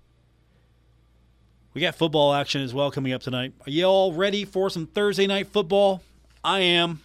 [1.74, 3.52] We got football action as well coming up tonight.
[3.66, 6.02] Are you all ready for some Thursday night football?
[6.44, 7.00] I am.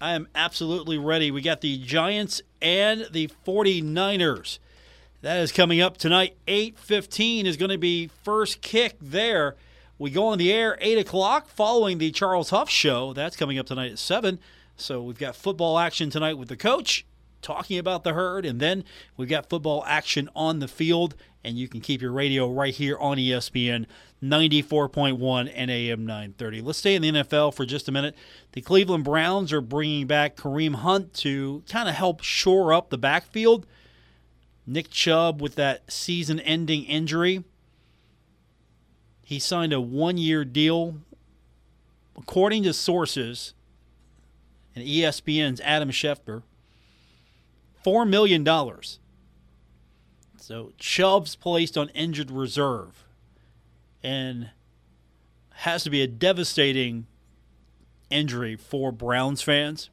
[0.00, 1.30] I am absolutely ready.
[1.30, 4.58] We got the Giants and the 49ers.
[5.22, 6.36] That is coming up tonight.
[6.48, 9.54] 8.15 is going to be first kick there.
[10.00, 13.12] We go on the air 8 o'clock following the Charles Huff show.
[13.12, 14.40] That's coming up tonight at 7.
[14.76, 17.06] So we've got football action tonight with the coach
[17.40, 18.82] talking about the herd, and then
[19.16, 21.14] we've got football action on the field,
[21.46, 23.86] and you can keep your radio right here on ESPN
[24.20, 26.60] 94.1 and AM 930.
[26.60, 28.16] Let's stay in the NFL for just a minute.
[28.52, 32.98] The Cleveland Browns are bringing back Kareem Hunt to kind of help shore up the
[32.98, 33.64] backfield.
[34.66, 37.44] Nick Chubb with that season ending injury.
[39.22, 40.96] He signed a one year deal.
[42.18, 43.54] According to sources
[44.74, 46.42] and ESPN's Adam Schefter,
[47.84, 48.42] $4 million.
[50.46, 53.02] So Chubb's placed on injured reserve
[54.00, 54.50] and
[55.54, 57.08] has to be a devastating
[58.10, 59.90] injury for Browns fans.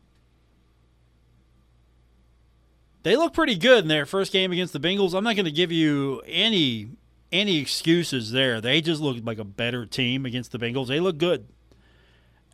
[3.02, 5.16] They look pretty good in their first game against the Bengals.
[5.16, 6.90] I'm not going to give you any
[7.32, 8.62] any excuses there.
[8.62, 10.86] They just looked like a better team against the Bengals.
[10.86, 11.48] They look good.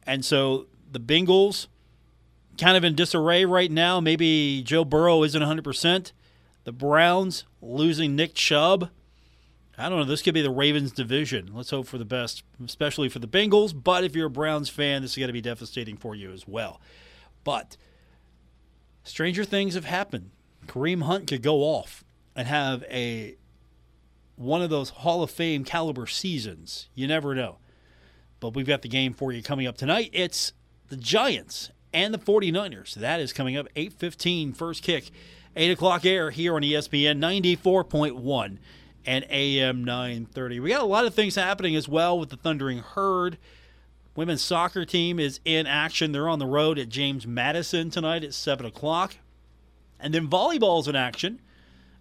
[0.08, 1.68] And so the Bengals
[2.58, 4.00] kind of in disarray right now.
[4.00, 6.14] Maybe Joe Burrow isn't 100%.
[6.70, 8.92] The Browns losing Nick Chubb.
[9.76, 10.06] I don't know.
[10.06, 11.50] This could be the Ravens division.
[11.52, 13.74] Let's hope for the best, especially for the Bengals.
[13.74, 16.48] But if you're a Browns fan, this is going to be devastating for you as
[16.48, 16.80] well.
[17.44, 17.76] But
[19.04, 20.30] stranger things have happened.
[20.68, 22.04] Kareem Hunt could go off
[22.36, 23.36] and have a
[24.36, 26.88] one of those Hall of Fame caliber seasons.
[26.94, 27.58] You never know.
[28.40, 30.12] But we've got the game for you coming up tonight.
[30.14, 30.54] It's
[30.90, 32.94] the Giants and the 49ers.
[32.94, 35.10] That is coming up 8.15 first kick,
[35.60, 38.60] 8 o'clock air here on ESPN 94.1
[39.06, 40.62] and AM 930.
[40.62, 43.38] We got a lot of things happening as well with the Thundering Herd.
[44.16, 46.14] Women's soccer team is in action.
[46.14, 49.18] They're on the road at James Madison tonight at 7 o'clock.
[50.00, 51.42] And then volleyball's in action.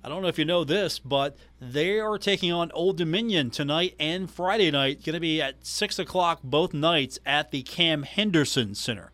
[0.04, 3.96] I don't know if you know this, but they are taking on Old Dominion tonight
[3.98, 5.04] and Friday night.
[5.04, 9.10] Going to be at 6 o'clock both nights at the Cam Henderson Center.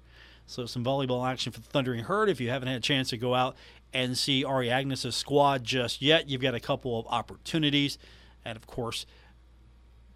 [0.46, 2.28] So some volleyball action for the Thundering Herd.
[2.28, 3.56] If you haven't had a chance to go out
[3.94, 7.96] and see Ari Agnes' squad just yet, you've got a couple of opportunities.
[8.44, 9.06] And of course,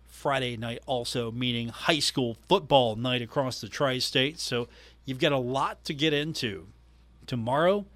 [0.06, 4.40] Friday night also meaning high school football night across the tri state.
[4.40, 4.68] So
[5.04, 6.66] you've got a lot to get into
[7.26, 7.86] tomorrow,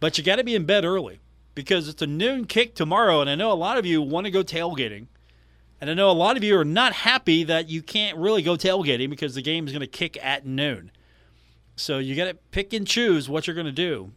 [0.00, 1.20] but you got to be in bed early
[1.54, 3.20] because it's a noon kick tomorrow.
[3.20, 5.06] And I know a lot of you want to go tailgating.
[5.80, 8.54] And I know a lot of you are not happy that you can't really go
[8.54, 10.90] tailgating because the game is going to kick at noon.
[11.76, 14.10] So you got to pick and choose what you're going to do.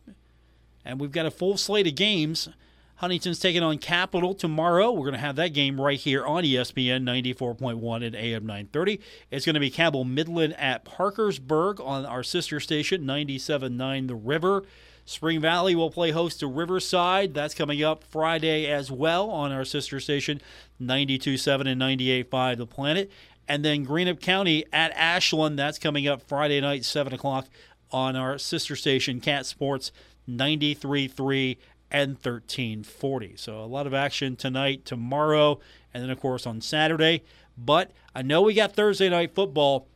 [0.85, 2.50] And we've got a full slate of games.
[2.97, 4.91] Huntington's taking on Capital tomorrow.
[4.91, 9.00] We're going to have that game right here on ESPN 94.1 and AM 930.
[9.31, 14.63] It's going to be Cabell Midland at Parkersburg on our sister station 97.9 The River.
[15.06, 17.33] Spring Valley will play host to Riverside.
[17.33, 20.39] That's coming up Friday as well on our sister station,
[20.81, 23.12] 92.7 and 98.5 The Planet.
[23.47, 25.59] And then Greenup County at Ashland.
[25.59, 27.47] That's coming up Friday night, 7 o'clock
[27.91, 29.91] on our sister station, Cat Sports
[30.30, 31.58] 93.3
[31.92, 33.36] and 1340.
[33.38, 35.60] So a lot of action tonight, tomorrow,
[35.94, 37.24] and then, of course, on Saturday.
[37.58, 39.88] But I know we got Thursday night football.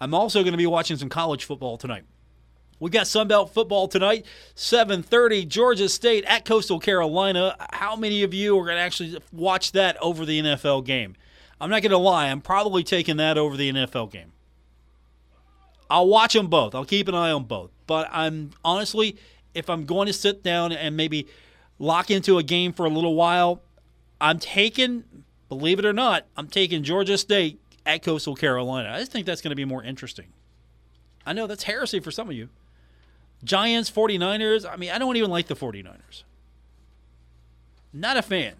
[0.00, 2.04] I'm also going to be watching some college football tonight.
[2.80, 4.24] We got Sunbelt football tonight,
[4.54, 7.56] 7:30, Georgia State at Coastal Carolina.
[7.72, 11.16] How many of you are going to actually watch that over the NFL game?
[11.60, 14.32] I'm not going to lie, I'm probably taking that over the NFL game.
[15.90, 16.74] I'll watch them both.
[16.74, 17.70] I'll keep an eye on both.
[17.88, 19.16] But I'm honestly,
[19.58, 21.26] if I'm going to sit down and maybe
[21.78, 23.62] lock into a game for a little while,
[24.20, 25.04] I'm taking,
[25.48, 28.90] believe it or not, I'm taking Georgia State at Coastal Carolina.
[28.90, 30.26] I just think that's going to be more interesting.
[31.26, 32.48] I know that's heresy for some of you.
[33.44, 34.70] Giants, 49ers.
[34.70, 36.24] I mean, I don't even like the 49ers.
[37.92, 38.54] Not a fan.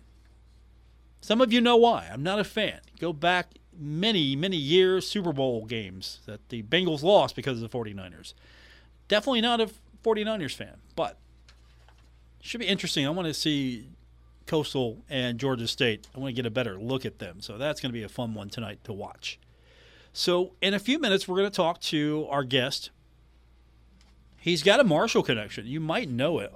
[1.21, 2.09] Some of you know why.
[2.13, 2.81] I'm not a fan.
[2.99, 7.77] Go back many, many years, Super Bowl games that the Bengals lost because of the
[7.77, 8.35] 49ers.
[9.09, 9.71] Definitely not a
[10.05, 11.19] 49ers fan, but
[12.41, 13.07] should be interesting.
[13.07, 13.89] I want to see
[14.47, 16.07] Coastal and Georgia State.
[16.15, 17.41] I want to get a better look at them.
[17.41, 19.39] So that's going to be a fun one tonight to watch.
[20.13, 22.91] So, in a few minutes, we're going to talk to our guest.
[24.39, 25.67] He's got a Marshall connection.
[25.67, 26.53] You might know it.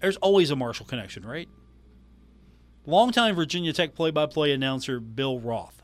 [0.00, 1.48] There's always a Marshall connection, right?
[2.86, 5.82] Longtime Virginia Tech play by play announcer Bill Roth.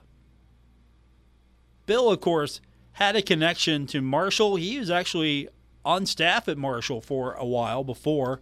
[1.86, 2.60] Bill, of course,
[2.92, 4.56] had a connection to Marshall.
[4.56, 5.48] He was actually
[5.86, 8.40] on staff at Marshall for a while before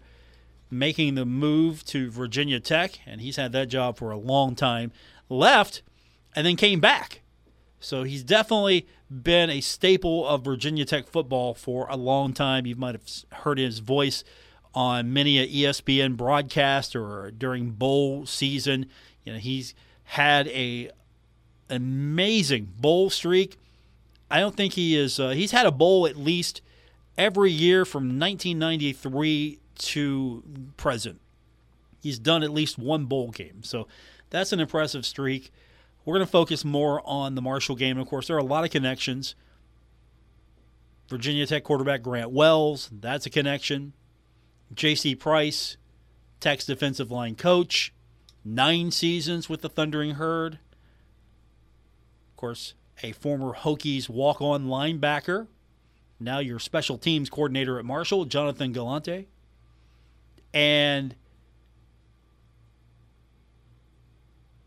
[0.70, 4.91] making the move to Virginia Tech, and he's had that job for a long time.
[5.29, 5.82] Left
[6.35, 7.20] and then came back.
[7.79, 12.67] So he's definitely been a staple of Virginia Tech football for a long time.
[12.67, 14.25] You might have heard his voice
[14.75, 18.87] on many a ESPN broadcast or during bowl season.
[19.23, 19.75] You know, he's
[20.05, 20.90] had a
[21.69, 23.58] amazing bowl streak.
[24.31, 25.20] I don't think he is.
[25.20, 26.62] Uh, he's had a bowl at least
[27.16, 30.43] every year from 1993 to
[30.76, 31.20] present.
[32.02, 33.62] He's done at least one bowl game.
[33.62, 33.88] So
[34.31, 35.50] that's an impressive streak.
[36.05, 37.99] We're going to focus more on the Marshall game.
[37.99, 39.34] Of course, there are a lot of connections.
[41.08, 43.93] Virginia Tech quarterback Grant Wells, that's a connection.
[44.72, 45.14] J.C.
[45.14, 45.76] Price,
[46.40, 47.93] Tech's defensive line coach,
[48.44, 50.55] nine seasons with the Thundering Herd.
[52.31, 55.46] Of course, a former Hokies walk on linebacker
[56.20, 59.26] now your special teams coordinator at Marshall, Jonathan Galante.
[60.52, 61.14] And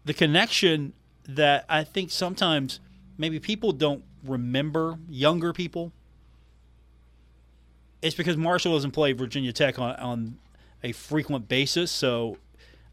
[0.05, 0.93] the connection
[1.27, 2.79] that I think sometimes
[3.17, 5.91] maybe people don't remember, younger people,
[8.01, 10.37] it's because Marshall doesn't play Virginia Tech on, on
[10.83, 11.91] a frequent basis.
[11.91, 12.37] So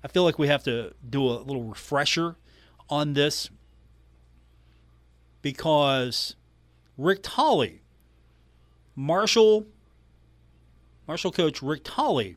[0.02, 2.36] I feel like we have to do a little refresher
[2.88, 3.50] on this
[5.42, 6.36] because
[6.96, 7.82] Rick Tolley
[8.96, 9.66] Marshall
[11.06, 12.36] Marshall coach Rick Tolley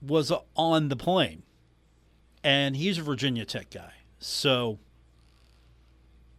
[0.00, 1.42] was on the plane,
[2.42, 3.92] and he's a Virginia Tech guy.
[4.18, 4.78] So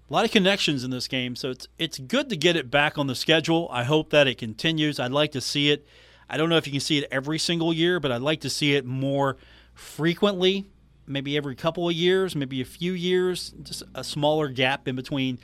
[0.09, 1.35] a lot of connections in this game.
[1.35, 3.67] So it's it's good to get it back on the schedule.
[3.71, 4.99] I hope that it continues.
[4.99, 5.87] I'd like to see it.
[6.29, 8.49] I don't know if you can see it every single year, but I'd like to
[8.49, 9.37] see it more
[9.73, 10.65] frequently.
[11.05, 15.37] Maybe every couple of years, maybe a few years, just a smaller gap in between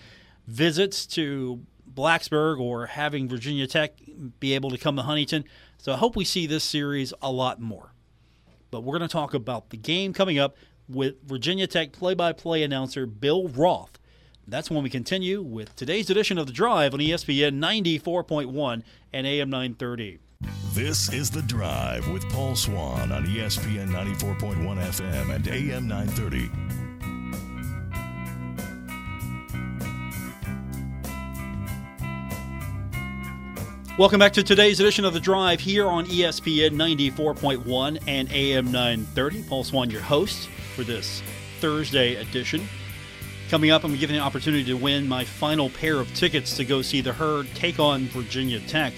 [0.50, 1.62] visits to
[1.94, 3.94] Blacksburg or having Virginia Tech
[4.40, 5.46] be able to come to Huntington.
[5.78, 7.94] So I hope we see this series a lot more.
[8.72, 10.56] But we're going to talk about the game coming up
[10.88, 14.00] with Virginia Tech play by play announcer Bill Roth.
[14.48, 19.50] That's when we continue with today's edition of The Drive on ESPN 94.1 and AM
[19.50, 20.20] 930.
[20.74, 26.89] This is The Drive with Paul Swann on ESPN 94.1 FM and AM 930.
[34.00, 39.44] Welcome back to today's edition of The Drive here on ESPN 94.1 and AM 930.
[39.44, 41.22] Paul Swann, your host for this
[41.60, 42.66] Thursday edition.
[43.50, 46.64] Coming up, I'm giving you an opportunity to win my final pair of tickets to
[46.64, 48.94] go see the Herd take on Virginia Tech.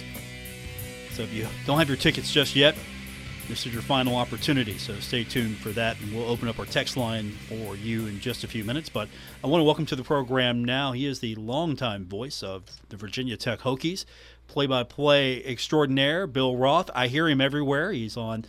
[1.14, 2.76] So if you don't have your tickets just yet,
[3.52, 4.78] this is your final opportunity.
[4.78, 8.22] So stay tuned for that, and we'll open up our text line for you in
[8.22, 8.88] just a few minutes.
[8.88, 9.10] But
[9.44, 10.94] I want to welcome to the program now.
[10.94, 14.06] He is the longtime voice of the Virginia Tech Hokies
[14.48, 16.90] play by play extraordinaire, Bill Roth.
[16.96, 17.92] I hear him everywhere.
[17.92, 18.46] He's on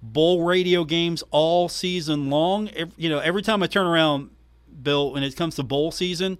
[0.00, 2.70] bowl radio games all season long.
[2.70, 4.30] Every, you know, every time I turn around,
[4.82, 6.38] Bill, when it comes to bowl season,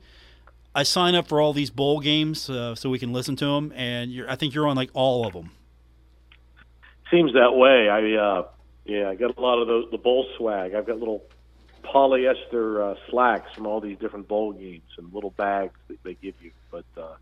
[0.74, 3.70] I sign up for all these bowl games uh, so we can listen to them,
[3.76, 5.50] and I think you're on like all of them.
[7.10, 7.88] Seems that way.
[7.88, 8.48] I uh,
[8.84, 10.74] yeah, I got a lot of those the bowl swag.
[10.74, 11.22] I've got little
[11.82, 16.34] polyester uh, slacks from all these different bowl games and little bags that they give
[16.40, 16.50] you.
[16.70, 17.14] But uh,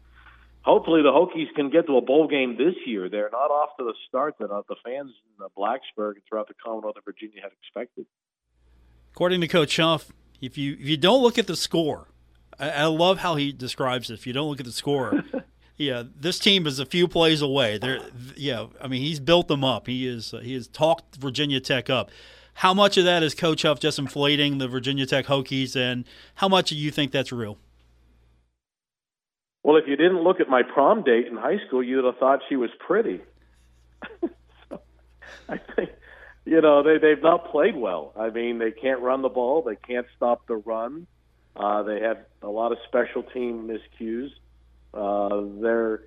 [0.62, 3.08] hopefully the Hokies can get to a bowl game this year.
[3.08, 6.48] They're not off to the start that uh, the fans in uh, Blacksburg and throughout
[6.48, 8.06] the Commonwealth of Virginia had expected.
[9.12, 12.08] According to Coach Huff, if you if you don't look at the score,
[12.58, 14.14] I, I love how he describes it.
[14.14, 15.22] If you don't look at the score.
[15.76, 17.78] yeah, this team is a few plays away.
[17.78, 18.00] There,
[18.36, 18.66] yeah.
[18.80, 19.86] I mean, he's built them up.
[19.86, 20.32] He is.
[20.32, 22.10] Uh, he has talked Virginia Tech up.
[22.54, 26.06] How much of that is Coach Huff just inflating the Virginia Tech Hokies, and
[26.36, 27.58] how much do you think that's real?
[29.62, 32.40] Well, if you didn't look at my prom date in high school, you'd have thought
[32.48, 33.20] she was pretty.
[34.70, 34.80] so,
[35.48, 35.90] I think,
[36.46, 38.14] you know, they they've not played well.
[38.16, 39.60] I mean, they can't run the ball.
[39.62, 41.06] They can't stop the run.
[41.54, 44.30] Uh, they have a lot of special team miscues.
[44.96, 46.00] Uh, they're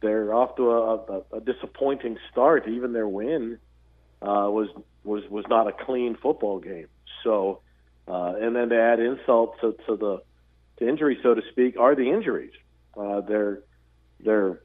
[0.00, 2.68] they're off to a, a, a disappointing start.
[2.68, 3.58] Even their win
[4.20, 4.68] uh, was
[5.04, 6.88] was was not a clean football game.
[7.22, 7.60] So,
[8.08, 10.22] uh, and then to add insult to, to the
[10.78, 12.52] to injury, so to speak, are the injuries.
[12.96, 13.60] Uh, their
[14.20, 14.60] their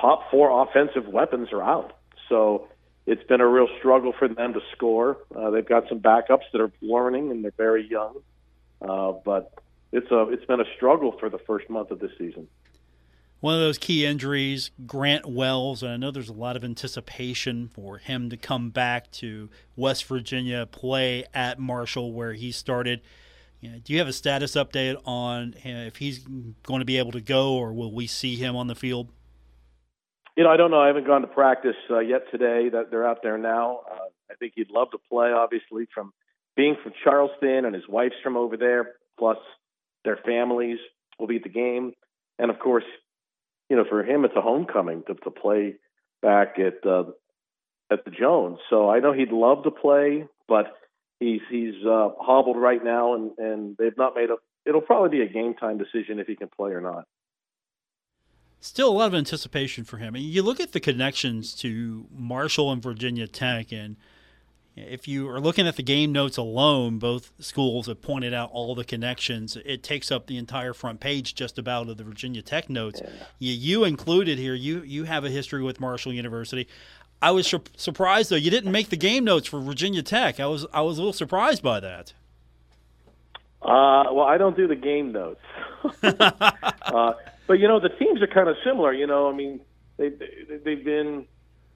[0.00, 1.96] top four offensive weapons are out.
[2.28, 2.68] So
[3.06, 5.18] it's been a real struggle for them to score.
[5.34, 8.16] Uh, they've got some backups that are learning and they're very young,
[8.82, 9.54] uh, but
[9.92, 12.48] it's a it's been a struggle for the first month of this season
[13.40, 17.68] one of those key injuries, Grant Wells, and I know there's a lot of anticipation
[17.68, 23.00] for him to come back to West Virginia, play at Marshall where he started.
[23.60, 26.18] You know, do you have a status update on if he's
[26.62, 29.10] going to be able to go, or will we see him on the field?
[30.36, 30.80] You know, I don't know.
[30.80, 32.68] I haven't gone to practice uh, yet today.
[32.68, 33.80] That they're out there now.
[33.90, 35.32] Uh, I think he'd love to play.
[35.32, 36.12] Obviously, from
[36.56, 39.38] being from Charleston and his wife's from over there, plus
[40.04, 40.78] their families
[41.18, 41.92] will be at the game,
[42.38, 42.84] and of course,
[43.70, 45.76] you know, for him, it's a homecoming to, to play
[46.20, 47.04] back at uh,
[47.90, 48.58] at the Jones.
[48.68, 50.74] So I know he'd love to play, but
[51.20, 54.36] he's he's uh, hobbled right now, and and they've not made a.
[54.66, 57.04] It'll probably be a game time decision if he can play or not.
[58.60, 60.14] Still a lot of anticipation for him.
[60.14, 63.96] And you look at the connections to Marshall and Virginia Tech, and
[64.76, 68.74] if you are looking at the game notes alone, both schools have pointed out all
[68.74, 69.56] the connections.
[69.64, 73.00] It takes up the entire front page just about of the Virginia Tech notes.
[73.02, 73.10] Yeah.
[73.38, 74.54] You, you, included here.
[74.54, 76.68] You you have a history with Marshall University.
[77.22, 80.40] I was su- surprised though you didn't make the game notes for Virginia Tech.
[80.40, 82.12] I was I was a little surprised by that.
[83.62, 85.42] Uh, well, I don't do the game notes,
[86.02, 87.12] uh,
[87.46, 88.92] but you know the teams are kind of similar.
[88.92, 89.60] You know, I mean
[89.98, 91.26] they, they they've been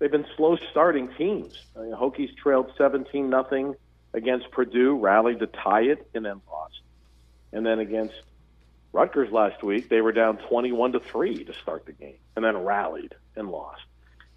[0.05, 1.59] they've been slow starting teams.
[1.75, 3.75] I mean, Hokies trailed 17 nothing
[4.13, 6.79] against Purdue, rallied to tie it, and then lost.
[7.55, 8.13] And then against
[8.93, 12.55] Rutgers last week, they were down 21 to three to start the game, and then
[12.59, 13.81] rallied and lost.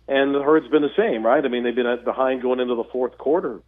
[0.07, 1.43] And the herd's been the same, right?
[1.43, 3.59] I mean, they've been behind going into the fourth quarter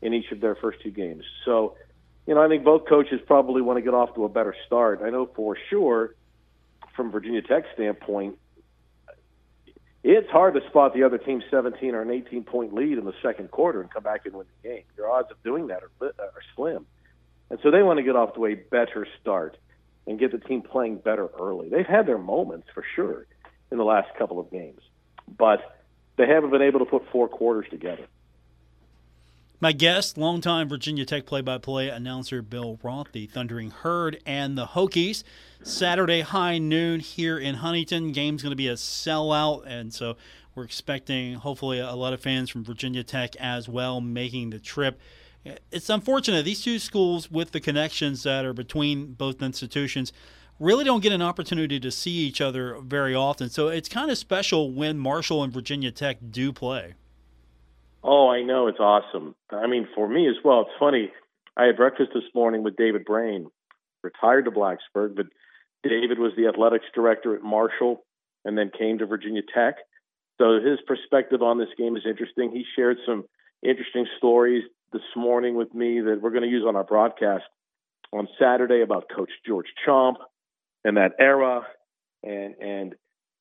[0.00, 1.26] in each of their first two games.
[1.44, 1.76] So,
[2.26, 5.02] you know, I think both coaches probably want to get off to a better start.
[5.04, 6.14] I know for sure,
[6.96, 8.38] from Virginia Tech standpoint,
[10.04, 13.14] it's hard to spot the other team's 17 or an 18 point lead in the
[13.22, 14.82] second quarter and come back and win the game.
[14.96, 16.86] Your odds of doing that are, are slim.
[17.50, 19.56] And so they want to get off to a better start
[20.06, 21.68] and get the team playing better early.
[21.68, 23.26] They've had their moments for sure
[23.70, 24.80] in the last couple of games,
[25.38, 25.60] but
[26.16, 28.06] they haven't been able to put four quarters together.
[29.62, 34.58] My guest, longtime Virginia Tech play by play announcer Bill Roth, the Thundering Herd and
[34.58, 35.22] the Hokies.
[35.62, 38.10] Saturday high noon here in Huntington.
[38.10, 40.16] Game's going to be a sellout, and so
[40.56, 44.98] we're expecting hopefully a lot of fans from Virginia Tech as well making the trip.
[45.70, 50.12] It's unfortunate these two schools, with the connections that are between both institutions,
[50.58, 53.48] really don't get an opportunity to see each other very often.
[53.48, 56.94] So it's kind of special when Marshall and Virginia Tech do play.
[58.02, 58.66] Oh, I know.
[58.66, 59.34] It's awesome.
[59.50, 60.62] I mean, for me as well.
[60.62, 61.10] It's funny.
[61.56, 63.46] I had breakfast this morning with David Braine,
[64.02, 65.26] retired to Blacksburg, but
[65.84, 68.04] David was the athletics director at Marshall
[68.44, 69.76] and then came to Virginia Tech.
[70.40, 72.50] So his perspective on this game is interesting.
[72.50, 73.24] He shared some
[73.62, 77.44] interesting stories this morning with me that we're going to use on our broadcast
[78.12, 80.16] on Saturday about Coach George Chaump
[80.84, 81.62] and that era
[82.22, 82.94] and and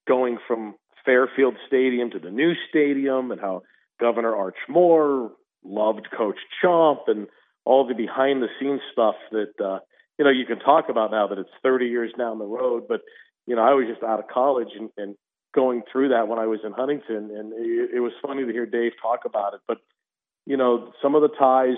[0.07, 0.75] going from
[1.05, 3.63] Fairfield Stadium to the new stadium and how
[4.01, 5.31] Governor Arch Moore
[5.63, 7.27] loved Coach Chaump and
[7.65, 9.79] all the behind the scenes stuff that uh,
[10.17, 12.87] you know you can talk about now that it's 30 years down the road.
[12.89, 13.01] But
[13.45, 15.15] you know, I was just out of college and, and
[15.53, 18.65] going through that when I was in Huntington, and it, it was funny to hear
[18.65, 19.61] Dave talk about it.
[19.67, 19.77] But
[20.45, 21.77] you know, some of the ties,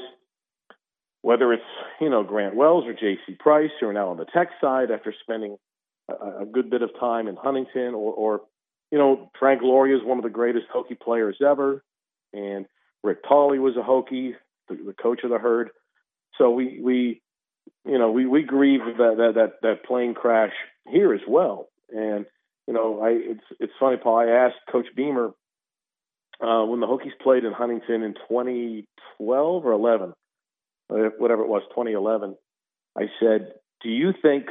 [1.22, 1.64] whether it's
[2.00, 3.36] you know Grant Wells or J.C.
[3.40, 5.58] Price, who are now on the tech side after spending
[6.10, 8.42] a, a good bit of time in Huntington, or, or
[8.92, 11.84] you know, Frank Loria is one of the greatest Hokie players ever,
[12.34, 12.66] and
[13.04, 14.34] Rick Tolley was a Hokie,
[14.70, 15.70] the, the coach of the herd.
[16.38, 17.22] So we we
[17.86, 20.54] you know we we grieve that that that, that plane crash
[20.88, 21.70] here as well.
[21.90, 22.26] And
[22.68, 24.20] you know, I it's it's funny, Paul.
[24.20, 25.32] I asked Coach Beamer
[26.42, 30.14] uh, when the Hokies played in Huntington in 2012 or 11,
[30.90, 32.36] uh, whatever it was, 2011.
[32.98, 34.46] I said, "Do you think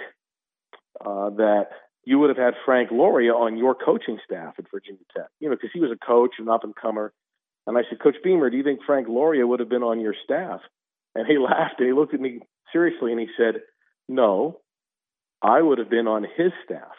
[1.01, 1.69] uh, that
[2.05, 5.29] you would have had Frank Loria on your coaching staff at Virginia Tech?
[5.41, 7.13] You know, because he was a coach, an up and comer."
[7.67, 10.15] And I said, Coach Beamer, do you think Frank Loria would have been on your
[10.25, 10.61] staff?
[11.15, 12.41] And he laughed and he looked at me
[12.73, 13.63] seriously and he said,
[14.09, 14.61] No,
[15.43, 16.93] I would have been on his staff.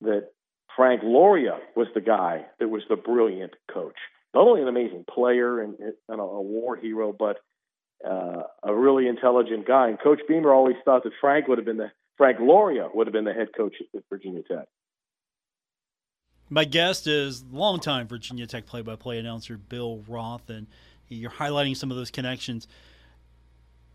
[0.00, 0.28] That
[0.76, 3.96] Frank Loria was the guy that was the brilliant coach.
[4.34, 7.38] Not only an amazing player and, and a war hero, but
[8.04, 9.88] uh, a really intelligent guy.
[9.88, 13.12] And Coach Beamer always thought that Frank would have been the Frank Loria would have
[13.12, 14.68] been the head coach at Virginia Tech.
[16.50, 20.66] My guest is longtime Virginia Tech play-by-play announcer Bill Roth, and
[21.08, 22.68] you're highlighting some of those connections.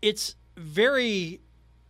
[0.02, 1.40] It's very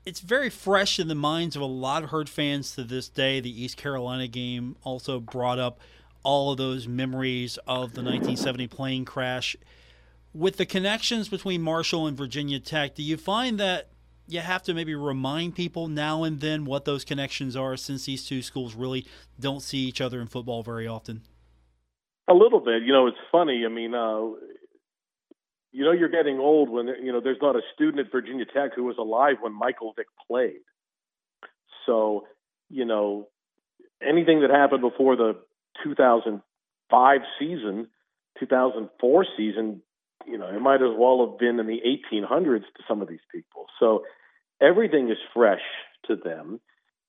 [0.06, 3.40] it's very fresh in the minds of a lot of herd fans to this day.
[3.40, 5.78] The East Carolina game also brought up
[6.22, 9.56] all of those memories of the 1970 plane crash.
[10.32, 13.88] With the connections between Marshall and Virginia Tech, do you find that
[14.32, 18.24] you have to maybe remind people now and then what those connections are since these
[18.24, 19.06] two schools really
[19.38, 21.22] don't see each other in football very often?
[22.28, 22.82] A little bit.
[22.82, 23.64] You know, it's funny.
[23.66, 24.20] I mean, uh,
[25.72, 28.74] you know, you're getting old when you know there's not a student at Virginia Tech
[28.74, 30.60] who was alive when Michael Vick played.
[31.86, 32.26] So,
[32.68, 33.28] you know,
[34.02, 35.36] anything that happened before the
[35.84, 37.88] 2005 season,
[38.38, 39.82] 2004 season,
[40.26, 43.20] you know, it might as well have been in the 1800s to some of these
[43.32, 43.66] people.
[43.78, 44.04] So,
[44.60, 45.62] everything is fresh
[46.06, 46.60] to them,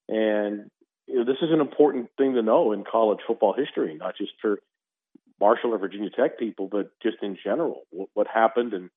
[0.08, 0.70] and
[1.08, 4.32] you know, this is an important thing to know in college football history, not just
[4.42, 4.60] for
[5.40, 8.90] Marshall or Virginia Tech people, but just in general, what, what happened and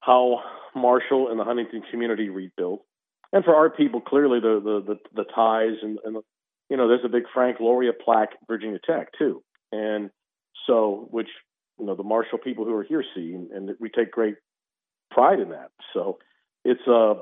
[0.00, 0.40] how
[0.74, 2.84] Marshall and the Huntington community rebuilt.
[3.32, 6.16] And for our people, clearly the the the, the ties and, and
[6.68, 10.10] you know, there's a big Frank Loria plaque at Virginia Tech too, and
[10.66, 11.28] so which
[11.78, 14.36] you know the Marshall people who are here see, and, and we take great
[15.10, 15.70] pride in that.
[15.92, 16.18] So
[16.64, 17.14] it's a uh,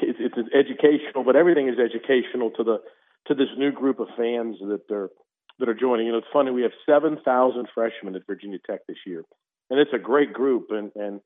[0.00, 2.78] it's, it's educational, but everything is educational to the
[3.26, 5.10] to this new group of fans that they're
[5.58, 6.06] that are joining.
[6.06, 6.50] You know, it's funny.
[6.50, 9.22] We have seven thousand freshmen at Virginia Tech this year,
[9.70, 11.20] and it's a great group and and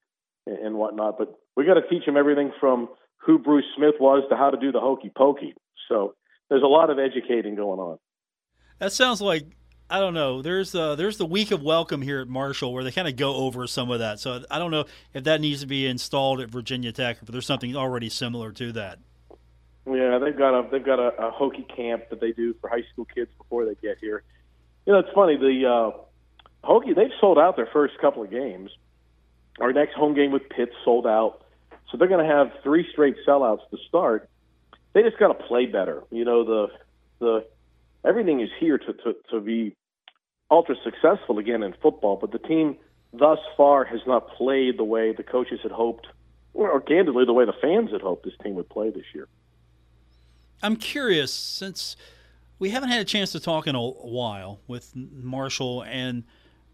[0.47, 1.19] and whatnot.
[1.19, 4.57] But we got to teach them everything from who Bruce Smith was to how to
[4.57, 5.55] do the hokey pokey.
[5.89, 6.15] So
[6.49, 7.99] there's a lot of educating going on.
[8.79, 9.45] That sounds like
[9.91, 10.43] I don't know.
[10.43, 13.35] There's uh, there's the week of welcome here at Marshall where they kind of go
[13.37, 14.21] over some of that.
[14.21, 17.47] So I don't know if that needs to be installed at Virginia Tech if there's
[17.47, 18.99] something already similar to that.
[19.87, 22.85] Yeah, they've got a they've got a, a hokey camp that they do for high
[22.93, 24.23] school kids before they get here.
[24.85, 28.71] You know, it's funny the uh, Hokie they've sold out their first couple of games.
[29.59, 31.41] Our next home game with Pitt sold out,
[31.91, 34.29] so they're going to have three straight sellouts to start.
[34.93, 36.05] They just got to play better.
[36.11, 36.69] You know, the
[37.21, 37.47] the
[38.05, 39.77] everything is here to, to to be
[40.51, 42.77] ultra successful again in football, but the team
[43.13, 46.07] thus far has not played the way the coaches had hoped,
[46.55, 49.29] or candidly the way the fans had hoped this team would play this year.
[50.63, 51.97] I'm curious since
[52.59, 56.25] we haven't had a chance to talk in a while with Marshall and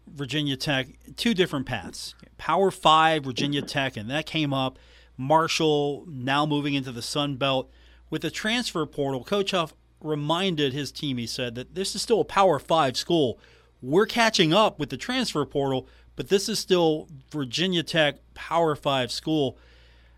[0.07, 2.15] Virginia Tech, two different paths.
[2.37, 4.79] Power Five, Virginia Tech, and that came up.
[5.17, 7.69] Marshall now moving into the Sun Belt.
[8.09, 12.21] With the transfer portal, Coach Huff reminded his team, he said, that this is still
[12.21, 13.39] a Power Five school.
[13.81, 19.11] We're catching up with the transfer portal, but this is still Virginia Tech Power Five
[19.11, 19.57] school.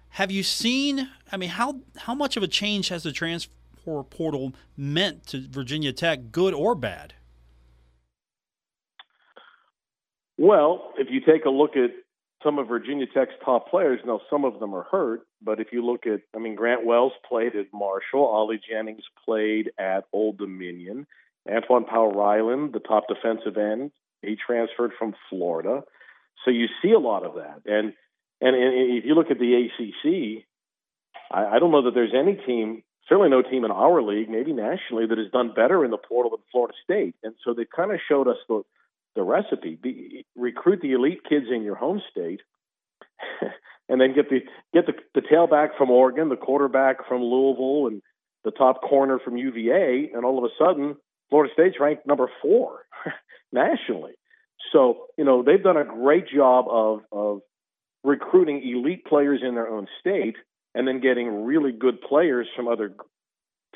[0.09, 1.09] Have you seen?
[1.31, 5.93] I mean, how how much of a change has the transfer portal meant to Virginia
[5.93, 7.13] Tech, good or bad?
[10.37, 11.89] Well, if you take a look at
[12.43, 15.85] some of Virginia Tech's top players, now some of them are hurt, but if you
[15.85, 21.07] look at, I mean, Grant Wells played at Marshall, Ali Jennings played at Old Dominion,
[21.49, 25.83] Antwaun Powell-Ryland, the top defensive end, he transferred from Florida.
[26.45, 27.93] So you see a lot of that, and
[28.39, 30.45] and, and if you look at the ACC,
[31.31, 34.53] I, I don't know that there's any team certainly no team in our league, maybe
[34.53, 37.15] nationally, that has done better in the portal than Florida State.
[37.23, 38.63] And so they kind of showed us the
[39.17, 42.41] the recipe: Be, recruit the elite kids in your home state,
[43.89, 44.41] and then get the
[44.73, 48.01] get the, the tailback from Oregon, the quarterback from Louisville, and
[48.45, 50.95] the top corner from UVA, and all of a sudden,
[51.29, 52.85] Florida State's ranked number four
[53.51, 54.13] nationally.
[54.71, 57.41] So you know they've done a great job of of
[58.03, 60.35] recruiting elite players in their own state
[60.75, 62.93] and then getting really good players from other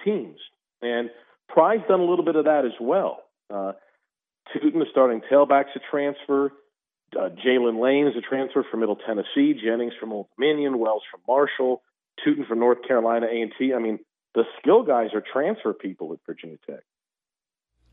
[0.05, 0.37] teams.
[0.81, 1.09] And
[1.49, 3.23] Pry's done a little bit of that as well.
[3.53, 3.73] Uh,
[4.49, 6.51] Tuten, the starting tailback's a transfer.
[7.17, 9.53] Uh, Jaylin Lane is a transfer from Middle Tennessee.
[9.53, 10.79] Jennings from Old Dominion.
[10.79, 11.81] Wells from Marshall.
[12.25, 13.73] Tuten from North Carolina A&T.
[13.73, 13.99] I mean,
[14.33, 16.83] the skill guys are transfer people at Virginia Tech.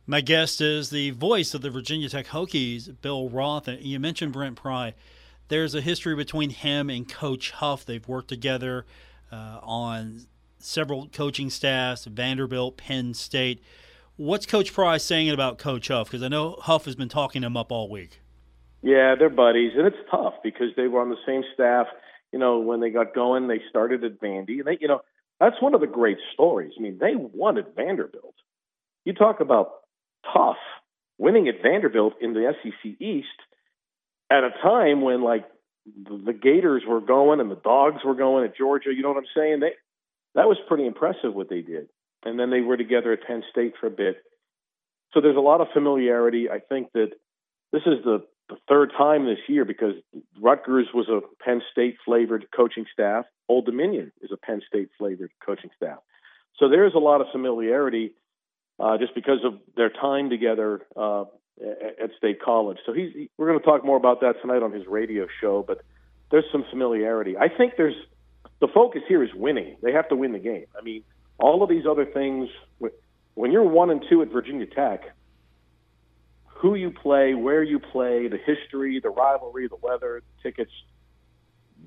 [0.07, 3.69] My guest is the voice of the Virginia Tech Hokies, Bill Roth.
[3.69, 4.95] You mentioned Brent Pry.
[5.49, 7.85] There's a history between him and Coach Huff.
[7.85, 8.87] They've worked together
[9.31, 10.27] uh, on
[10.59, 13.63] several coaching staffs, Vanderbilt, Penn State.
[14.18, 16.09] What's Coach Pry saying about Coach Huff?
[16.09, 18.20] Because I know Huff has been talking him up all week.
[18.83, 21.87] Yeah, they're buddies, and it's tough because they were on the same staff.
[22.33, 25.02] You know, when they got going, they started at Vandy, and they, you know,
[25.38, 26.72] that's one of the great stories.
[26.76, 28.35] I mean, they won at Vanderbilt.
[29.04, 29.70] You talk about
[30.33, 30.57] tough
[31.16, 33.28] winning at Vanderbilt in the SEC East
[34.33, 35.44] at a time when like
[35.96, 38.90] the Gators were going and the Dogs were going at Georgia.
[38.92, 39.61] You know what I'm saying?
[39.61, 39.74] They
[40.35, 41.88] that was pretty impressive what they did.
[42.24, 44.18] And then they were together at Penn State for a bit.
[45.12, 46.50] So there's a lot of familiarity.
[46.50, 47.11] I think that
[47.72, 49.94] this is the, the third time this year because
[50.40, 53.24] Rutgers was a Penn State flavored coaching staff.
[53.48, 55.98] Old Dominion is a Penn State flavored coaching staff.
[56.59, 58.14] So there is a lot of familiarity
[58.81, 61.24] uh, just because of their time together uh,
[62.02, 62.78] at State College.
[62.85, 65.64] So he's, he, we're going to talk more about that tonight on his radio show.
[65.66, 65.83] But
[66.31, 67.37] there's some familiarity.
[67.37, 67.96] I think there's
[68.61, 69.76] the focus here is winning.
[69.83, 70.66] They have to win the game.
[70.78, 71.02] I mean,
[71.38, 72.48] all of these other things.
[73.35, 75.14] When you're one and two at Virginia Tech,
[76.59, 80.72] who you play, where you play, the history, the rivalry, the weather, the tickets.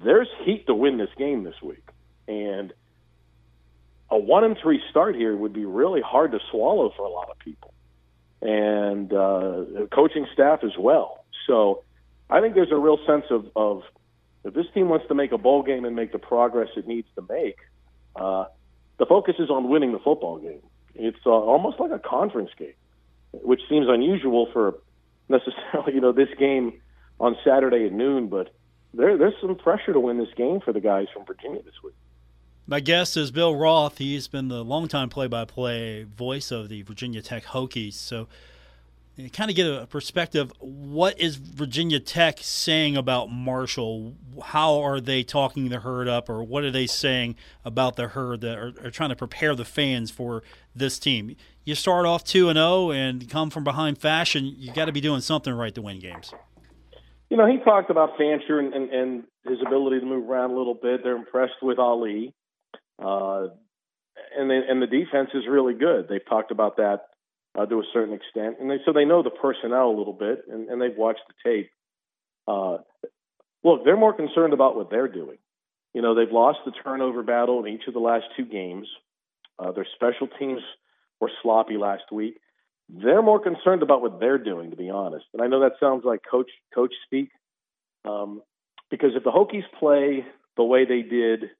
[0.03, 1.85] There's heat to win this game this week,
[2.27, 2.71] and
[4.09, 7.29] a one and three start here would be really hard to swallow for a lot
[7.29, 7.73] of people,
[8.41, 11.25] and uh, coaching staff as well.
[11.47, 11.83] So,
[12.29, 13.83] I think there's a real sense of, of
[14.45, 17.07] if this team wants to make a bowl game and make the progress it needs
[17.15, 17.57] to make,
[18.15, 18.45] uh,
[18.97, 20.61] the focus is on winning the football game.
[20.95, 22.73] It's uh, almost like a conference game,
[23.31, 24.75] which seems unusual for
[25.29, 26.79] necessarily you know this game
[27.19, 28.53] on Saturday at noon, but
[28.93, 31.93] there there's some pressure to win this game for the guys from Virginia this week.
[32.67, 33.97] My guest is Bill Roth.
[33.97, 37.93] He's been the longtime play-by-play voice of the Virginia Tech Hokies.
[37.93, 38.27] So
[39.33, 40.51] kind of get a perspective.
[40.59, 44.15] What is Virginia Tech saying about Marshall?
[44.41, 48.41] How are they talking the herd up, or what are they saying about the herd
[48.41, 50.43] that are, are trying to prepare the fans for
[50.75, 51.35] this team?
[51.65, 54.55] You start off two and zero oh and come from behind fashion.
[54.57, 56.33] You got to be doing something right to win games.
[57.29, 60.57] You know, he talked about Fancher and, and, and his ability to move around a
[60.57, 61.01] little bit.
[61.03, 62.33] They're impressed with Ali,
[62.99, 63.47] uh,
[64.37, 66.07] and they, and the defense is really good.
[66.09, 67.10] They've talked about that
[67.57, 70.45] uh, to a certain extent, and they, so they know the personnel a little bit,
[70.49, 71.69] and, and they've watched the tape.
[72.47, 72.77] Uh,
[73.63, 75.37] look, they're more concerned about what they're doing.
[75.93, 78.87] You know, they've lost the turnover battle in each of the last two games.
[79.59, 80.61] Uh, their special teams
[81.19, 82.39] were sloppy last week.
[82.89, 85.25] They're more concerned about what they're doing, to be honest.
[85.33, 87.29] And I know that sounds like coach coach speak,
[88.05, 88.41] um,
[88.89, 90.25] because if the Hokies play
[90.57, 91.51] the way they did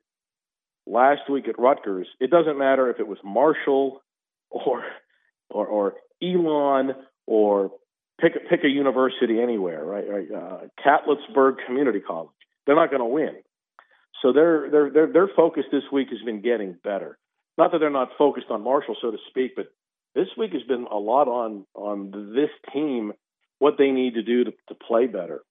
[0.87, 4.01] last week at Rutgers, it doesn't matter if it was Marshall
[4.49, 4.83] or
[5.51, 6.93] or, or Elon
[7.27, 7.71] or
[8.19, 10.05] pick pick a university anywhere, right?
[10.35, 12.29] uh, Catlettsburg Community College.
[12.65, 13.35] They're not going to win.
[14.21, 17.17] So their their their their focus this week has been getting better.
[17.57, 19.67] Not that they're not focused on Marshall, so to speak, but
[20.15, 23.13] this week has been a lot on on this team,
[23.59, 25.41] what they need to do to, to play better,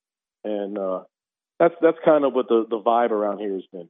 [0.45, 1.01] and uh,
[1.59, 3.89] that's that's kind of what the the vibe around here has been.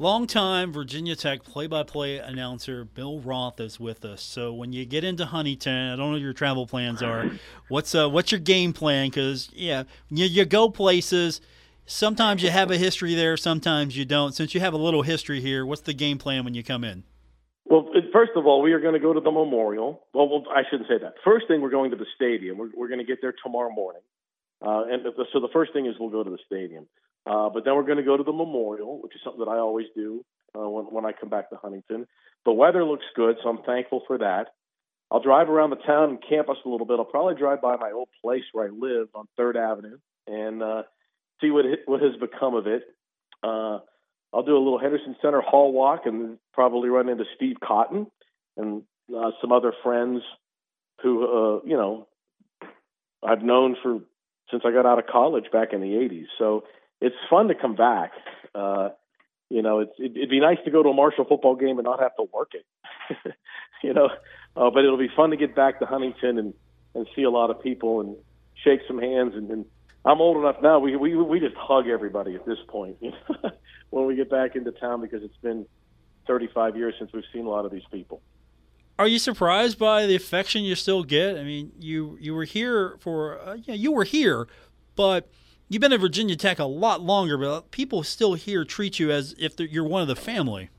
[0.00, 4.22] Longtime Virginia Tech play-by-play announcer Bill Roth is with us.
[4.22, 7.32] So when you get into Huntington, I don't know what your travel plans are.
[7.68, 9.08] What's uh, what's your game plan?
[9.08, 11.40] Because yeah, you, you go places.
[11.84, 14.36] Sometimes you have a history there, sometimes you don't.
[14.36, 17.02] Since you have a little history here, what's the game plan when you come in?
[17.64, 20.04] Well, first of all, we are going to go to the memorial.
[20.14, 21.14] Well, well I shouldn't say that.
[21.24, 22.56] First thing, we're going to the stadium.
[22.56, 24.02] We're, we're going to get there tomorrow morning.
[24.62, 26.86] Uh, and so the first thing is we'll go to the stadium.
[27.28, 29.58] Uh, but then we're going to go to the memorial, which is something that I
[29.58, 30.24] always do
[30.58, 32.06] uh, when, when I come back to Huntington.
[32.46, 34.46] The weather looks good, so I'm thankful for that.
[35.10, 36.98] I'll drive around the town and campus a little bit.
[36.98, 40.82] I'll probably drive by my old place where I live on Third Avenue and uh,
[41.40, 42.84] see what what has become of it.
[43.42, 43.78] Uh,
[44.32, 48.06] I'll do a little Henderson Center hall walk and probably run into Steve Cotton
[48.56, 48.82] and
[49.14, 50.20] uh, some other friends
[51.02, 52.06] who, uh, you know,
[53.22, 54.00] I've known for
[54.50, 56.26] since I got out of college back in the '80s.
[56.38, 56.64] So
[57.00, 58.12] it's fun to come back.
[58.54, 58.90] Uh,
[59.50, 61.84] you know, it's, it, would be nice to go to a Marshall football game and
[61.84, 63.34] not have to work it.
[63.82, 64.10] you know,
[64.56, 66.54] uh, but it'll be fun to get back to Huntington and
[66.94, 68.16] and see a lot of people and
[68.64, 69.34] shake some hands.
[69.34, 69.64] And, and
[70.04, 70.78] I'm old enough now.
[70.78, 72.96] We we we just hug everybody at this point
[73.90, 75.66] when we get back into town because it's been
[76.26, 78.20] 35 years since we've seen a lot of these people.
[78.98, 81.38] Are you surprised by the affection you still get?
[81.38, 84.48] I mean, you you were here for uh, yeah, you were here,
[84.96, 85.30] but
[85.68, 87.38] you've been at Virginia Tech a lot longer.
[87.38, 90.70] But people still here treat you as if you're one of the family.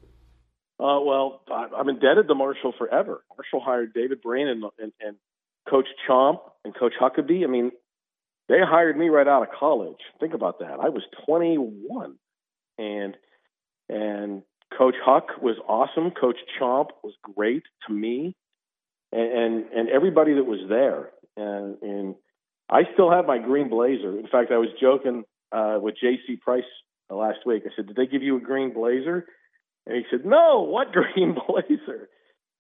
[0.80, 3.24] Uh, well, I'm indebted to Marshall forever.
[3.38, 5.18] Marshall hired David Braine and, and, and
[5.70, 7.44] Coach Chaump and Coach Huckabee.
[7.44, 7.72] I mean,
[8.48, 9.98] they hired me right out of college.
[10.20, 10.80] Think about that.
[10.82, 12.16] I was 21,
[12.78, 13.18] and
[13.90, 14.44] and
[14.78, 16.12] Coach Huck was awesome.
[16.12, 18.36] Coach Chaump was great to me,
[19.12, 21.12] and and, and everybody that was there.
[21.38, 22.16] And, and
[22.70, 24.18] I still have my green blazer.
[24.18, 26.38] In fact, I was joking uh, with J.C.
[26.38, 26.64] Price
[27.10, 27.64] uh, last week.
[27.66, 29.26] I said, "Did they give you a green blazer?"
[29.86, 30.62] And he said, "No.
[30.62, 32.10] What green blazer?"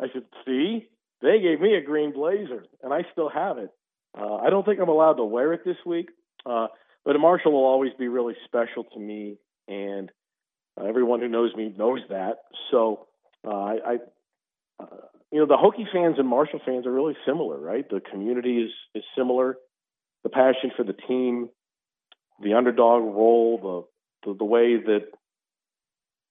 [0.01, 0.87] I said, "See,
[1.21, 3.69] they gave me a green blazer, and I still have it.
[4.17, 6.09] Uh, I don't think I'm allowed to wear it this week,
[6.45, 6.67] uh,
[7.05, 10.11] but a Marshall will always be really special to me, and
[10.79, 12.37] uh, everyone who knows me knows that.
[12.71, 13.07] So
[13.45, 13.95] uh, I, I
[14.79, 14.85] uh,
[15.31, 17.87] you know, the Hokie fans and Marshall fans are really similar, right?
[17.87, 19.57] The community is is similar.
[20.23, 21.49] The passion for the team,
[22.41, 23.87] the underdog role,
[24.23, 25.05] the the, the way that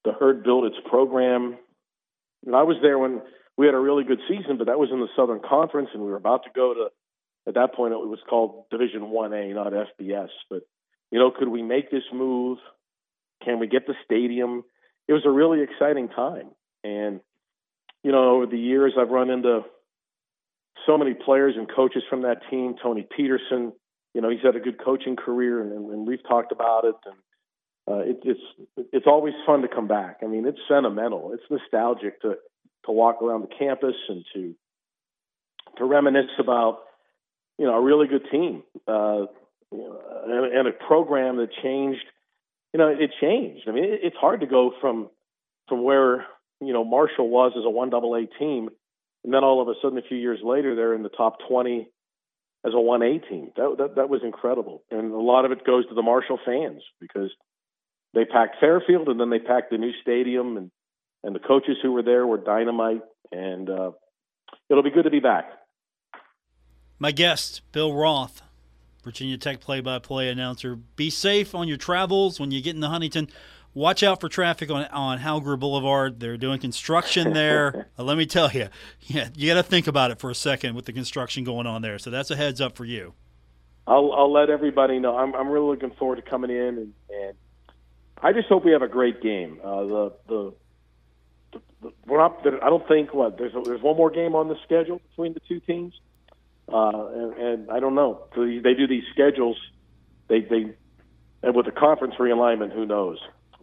[0.05, 1.57] the herd built its program.
[2.45, 3.21] And I was there when
[3.57, 6.09] we had a really good season, but that was in the Southern Conference, and we
[6.09, 6.87] were about to go to.
[7.47, 10.29] At that point, it was called Division One A, not FBS.
[10.49, 10.61] But
[11.11, 12.59] you know, could we make this move?
[13.43, 14.63] Can we get the stadium?
[15.07, 16.51] It was a really exciting time,
[16.83, 17.21] and
[18.03, 19.61] you know, over the years, I've run into
[20.85, 22.75] so many players and coaches from that team.
[22.81, 23.73] Tony Petersen,
[24.13, 26.95] you know, he's had a good coaching career, and, and we've talked about it.
[27.05, 27.15] And
[27.89, 30.19] uh, it, it's it's always fun to come back.
[30.23, 32.37] I mean, it's sentimental, it's nostalgic to
[32.85, 34.55] to walk around the campus and to
[35.77, 36.79] to reminisce about
[37.57, 39.25] you know a really good team uh,
[39.71, 42.05] you know, and, and, a program that changed.
[42.73, 43.67] You know, it changed.
[43.67, 45.09] I mean, it, it's hard to go from
[45.67, 46.25] from where
[46.61, 48.69] you know Marshall was as a one double A team,
[49.23, 51.89] and then all of a sudden, a few years later, they're in the top twenty
[52.65, 53.51] as a one A team.
[53.55, 56.81] That, that that was incredible, and a lot of it goes to the Marshall fans
[56.99, 57.31] because
[58.13, 60.71] they packed Fairfield and then they packed the new stadium and
[61.23, 63.01] and the coaches who were there were dynamite,
[63.31, 63.91] and uh,
[64.69, 65.51] it'll be good to be back.
[66.97, 68.41] My guest, Bill Roth,
[69.03, 70.75] Virginia Tech play-by-play announcer.
[70.75, 73.29] Be safe on your travels when you get into Huntington.
[73.73, 76.19] Watch out for traffic on on Hal Greer Boulevard.
[76.19, 77.89] They're doing construction there.
[77.99, 78.69] uh, let me tell you,
[79.01, 81.81] yeah, you got to think about it for a second with the construction going on
[81.81, 81.99] there.
[81.99, 83.13] So that's a heads up for you.
[83.85, 85.17] I'll, I'll let everybody know.
[85.17, 87.33] I'm, I'm really looking forward to coming in, and, and
[88.21, 89.59] I just hope we have a great game.
[89.63, 90.53] Uh, the the
[92.05, 92.45] we're not.
[92.45, 95.59] I don't think what there's there's one more game on the schedule between the two
[95.59, 95.93] teams,
[96.71, 98.25] uh, and, and I don't know.
[98.35, 99.57] So they do these schedules.
[100.27, 100.75] They they
[101.41, 103.19] and with the conference realignment, who knows?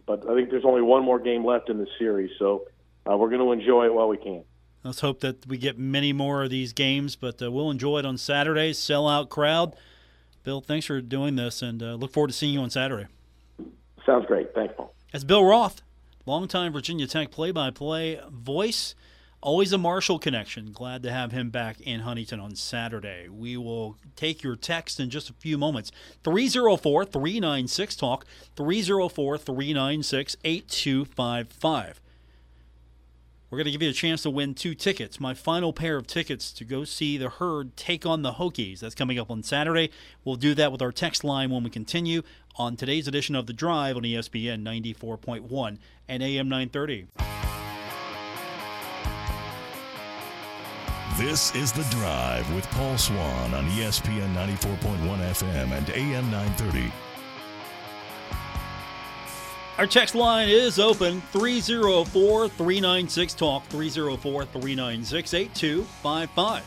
[0.07, 2.65] But I think there's only one more game left in the series, so
[3.05, 4.43] uh, we're going to enjoy it while we can.
[4.83, 8.05] Let's hope that we get many more of these games, but uh, we'll enjoy it
[8.05, 8.71] on Saturday.
[8.71, 9.75] Sellout crowd.
[10.43, 13.07] Bill, thanks for doing this, and uh, look forward to seeing you on Saturday.
[14.05, 14.55] Sounds great.
[14.55, 14.95] Thanks, Paul.
[15.11, 15.81] That's Bill Roth
[16.27, 18.93] longtime Virginia Tech play by play voice.
[19.47, 20.73] Always a Marshall connection.
[20.73, 23.29] Glad to have him back in Huntington on Saturday.
[23.29, 25.89] We will take your text in just a few moments.
[26.25, 28.25] 304 396 Talk,
[28.57, 32.01] 304 396 8255.
[33.49, 35.17] We're going to give you a chance to win two tickets.
[35.17, 38.81] My final pair of tickets to go see the herd take on the Hokies.
[38.81, 39.91] That's coming up on Saturday.
[40.25, 42.23] We'll do that with our text line when we continue
[42.57, 45.77] on today's edition of The Drive on ESPN 94.1
[46.09, 47.07] and AM 930.
[51.17, 56.91] This is The Drive with Paul Swann on ESPN 94.1 FM and AM 930.
[59.79, 66.63] Our text line is open 304 396 Talk, 304 396 8255.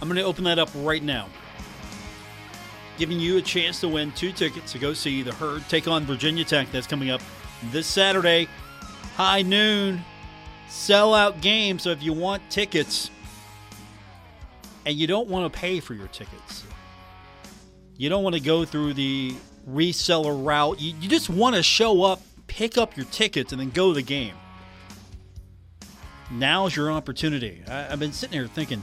[0.00, 1.26] I'm going to open that up right now.
[2.98, 6.04] Giving you a chance to win two tickets to go see the Herd take on
[6.04, 6.70] Virginia Tech.
[6.70, 7.20] That's coming up
[7.72, 8.46] this Saturday,
[9.16, 10.04] high noon,
[10.68, 11.80] sellout game.
[11.80, 13.10] So if you want tickets
[14.86, 16.64] and you don't want to pay for your tickets,
[17.96, 19.34] you don't want to go through the
[19.68, 20.80] reseller route.
[20.80, 23.94] You, you just want to show up, pick up your tickets, and then go to
[23.94, 24.34] the game.
[26.30, 27.62] Now's your opportunity.
[27.68, 28.82] I, I've been sitting here thinking,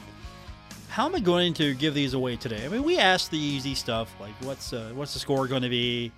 [0.89, 2.65] how am I going to give these away today?
[2.65, 5.69] I mean, we asked the easy stuff like what's uh, what's the score going to
[5.69, 6.11] be,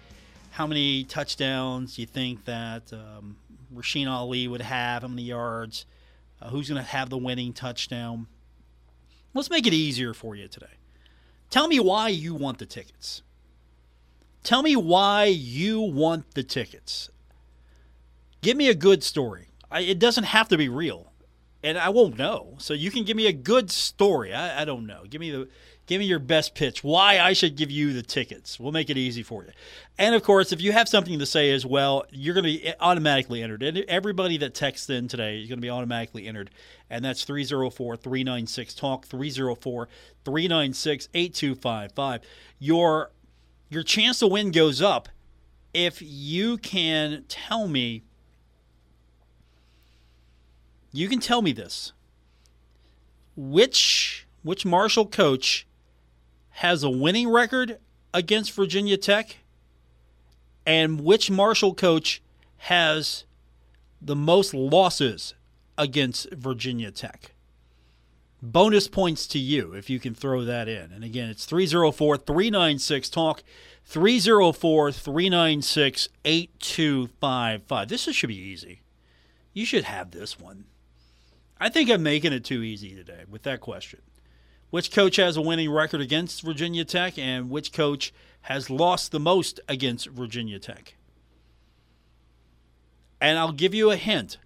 [0.51, 3.37] how many touchdowns do you think that um,
[3.73, 5.85] Rasheen Ali would have, how many yards,
[6.41, 8.27] uh, who's going to have the winning touchdown.
[9.33, 10.67] Let's make it easier for you today.
[11.49, 13.21] Tell me why you want the tickets.
[14.43, 17.09] Tell me why you want the tickets.
[18.41, 19.49] Give me a good story.
[19.69, 21.08] I, it doesn't have to be real,
[21.63, 22.55] and I won't know.
[22.57, 24.33] So you can give me a good story.
[24.33, 25.03] I, I don't know.
[25.09, 25.49] Give me the
[25.87, 26.83] give me your best pitch.
[26.83, 28.59] Why I should give you the tickets.
[28.59, 29.51] We'll make it easy for you.
[29.97, 32.73] And of course, if you have something to say as well, you're going to be
[32.79, 33.63] automatically entered.
[33.63, 36.51] And everybody that texts in today is going to be automatically entered.
[36.91, 39.89] And that's 304 396 Talk, 304
[40.25, 42.21] 396 8255.
[42.59, 43.11] Your
[43.71, 45.09] your chance to win goes up
[45.73, 48.03] if you can tell me
[50.91, 51.93] you can tell me this.
[53.35, 55.67] Which which Marshall coach
[56.49, 57.77] has a winning record
[58.13, 59.37] against Virginia Tech
[60.65, 62.21] and which Marshall coach
[62.57, 63.25] has
[64.01, 65.35] the most losses
[65.77, 67.31] against Virginia Tech?
[68.41, 70.93] Bonus points to you if you can throw that in.
[70.93, 73.43] And again, it's 304 396 Talk,
[73.83, 77.87] 304 396 8255.
[77.89, 78.81] This should be easy.
[79.53, 80.65] You should have this one.
[81.59, 84.01] I think I'm making it too easy today with that question.
[84.69, 89.19] Which coach has a winning record against Virginia Tech and which coach has lost the
[89.19, 90.95] most against Virginia Tech?
[93.19, 94.37] And I'll give you a hint.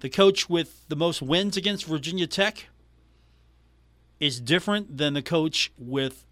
[0.00, 2.68] The coach with the most wins against Virginia Tech
[4.20, 6.24] is different than the coach with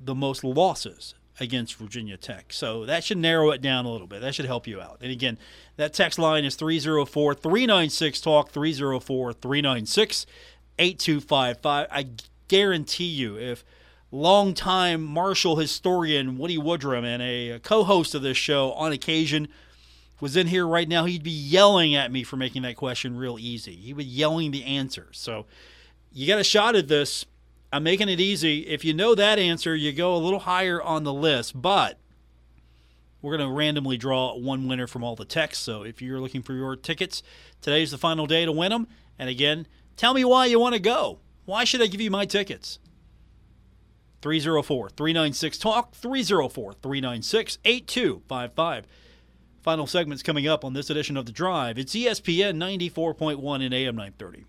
[0.00, 2.52] the most losses against Virginia Tech.
[2.52, 4.20] So that should narrow it down a little bit.
[4.20, 4.98] That should help you out.
[5.00, 5.38] And again,
[5.76, 10.26] that text line is 304 396 Talk, 304 396
[10.78, 11.58] 8255.
[11.90, 12.06] I
[12.48, 13.64] guarantee you, if
[14.10, 19.48] longtime Marshall historian Woody Woodrum and a co host of this show on occasion
[20.20, 23.38] was in here right now, he'd be yelling at me for making that question real
[23.38, 23.74] easy.
[23.74, 25.08] He would yelling the answer.
[25.12, 25.46] So
[26.12, 27.26] you got a shot at this.
[27.74, 28.60] I'm making it easy.
[28.68, 31.98] If you know that answer, you go a little higher on the list, but
[33.20, 35.64] we're going to randomly draw one winner from all the texts.
[35.64, 37.20] So if you're looking for your tickets,
[37.60, 38.86] today's the final day to win them.
[39.18, 41.18] And again, tell me why you want to go.
[41.46, 42.78] Why should I give you my tickets?
[44.22, 48.86] 304 396 Talk, 304 396 8255.
[49.64, 51.76] Final segments coming up on this edition of The Drive.
[51.76, 54.44] It's ESPN 94.1 and AM 930.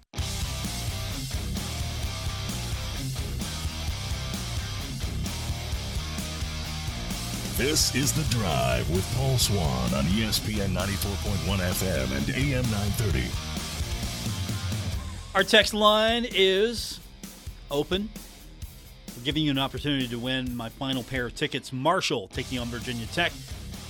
[7.57, 13.23] This is The Drive with Paul Swann on ESPN 94.1 FM and AM 930.
[15.33, 16.99] Our text line is
[17.71, 18.09] open.
[19.15, 21.71] We're giving you an opportunity to win my final pair of tickets.
[21.71, 23.31] Marshall taking on Virginia Tech.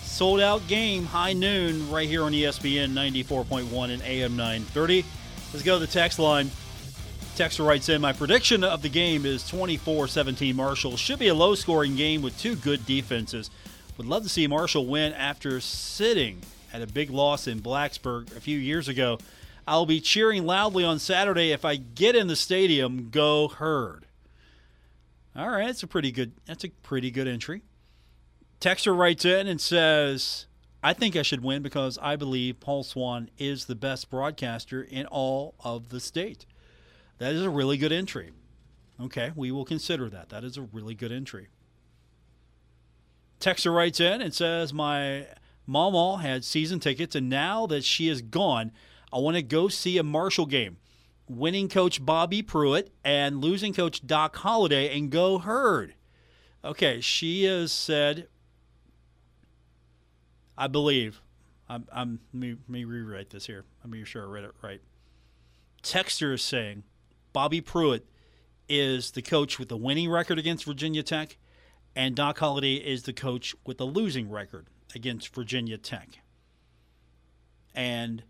[0.04, 5.04] Sold out game, high noon, right here on ESPN 94.1 and AM 930.
[5.52, 6.52] Let's go to the text line.
[7.36, 10.96] Texter writes in, My prediction of the game is 24 17 Marshall.
[10.96, 13.50] Should be a low scoring game with two good defenses.
[13.98, 18.40] Would love to see Marshall win after sitting at a big loss in Blacksburg a
[18.40, 19.20] few years ago.
[19.68, 23.10] I'll be cheering loudly on Saturday if I get in the stadium.
[23.10, 24.06] Go herd.
[25.36, 26.32] All right, that's a pretty good.
[26.46, 27.64] That's a pretty good entry.
[28.62, 30.46] Texter writes in and says,
[30.82, 35.06] "I think I should win because I believe Paul Swann is the best broadcaster in
[35.08, 36.46] all of the state."
[37.18, 38.32] That is a really good entry.
[39.00, 40.30] Okay, we will consider that.
[40.30, 41.48] That is a really good entry.
[43.40, 45.28] Texter writes in and says, My
[45.66, 48.72] mama had season tickets, and now that she is gone,
[49.12, 50.78] I want to go see a Marshall game.
[51.28, 55.96] Winning coach Bobby Pruett and losing coach Doc Holliday and go herd.
[56.64, 58.28] Okay, she has said,
[60.58, 61.22] I believe.
[61.68, 63.66] I'm, I'm let, me, let me rewrite this here.
[63.84, 64.82] I'm sure I read it right.
[65.82, 66.84] Texter is saying
[67.36, 68.04] Bobby Pruett
[68.70, 71.36] is the coach with the winning record against Virginia Tech,
[71.94, 76.20] and Doc Holliday is the coach with the losing record against Virginia Tech.
[77.76, 78.24] And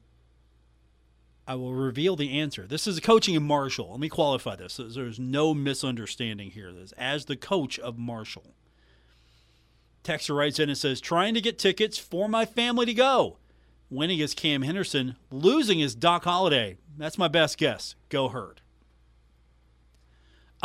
[1.48, 2.66] I will reveal the answer.
[2.66, 3.92] This is coaching in Marshall.
[3.92, 4.78] Let me qualify this.
[4.78, 6.74] There's no misunderstanding here.
[6.74, 8.56] This as the coach of Marshall.
[10.04, 13.38] Texter writes in and says, trying to get tickets for my family to go.
[13.92, 15.16] Winning is Cam Henderson.
[15.30, 16.78] Losing is Doc Holliday.
[16.98, 17.94] That's my best guess.
[18.10, 18.62] Go herd.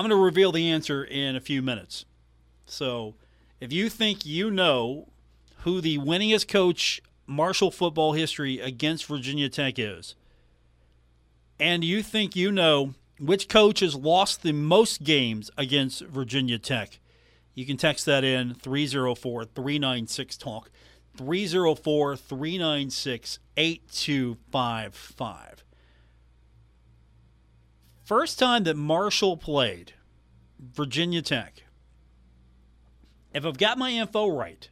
[0.00, 2.06] I'm going to reveal the answer in a few minutes.
[2.64, 3.16] So
[3.60, 5.08] if you think you know
[5.64, 10.14] who the winningest coach Marshall football history against Virginia Tech is,
[11.58, 16.98] and you think you know which coach has lost the most games against Virginia Tech,
[17.54, 20.70] you can text that in 304 396 Talk,
[21.18, 25.64] 304 396 8255.
[28.10, 29.92] First time that Marshall played
[30.58, 31.62] Virginia Tech,
[33.32, 34.68] if I've got my info right,